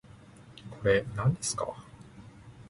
[0.71, 1.67] これ、なんですか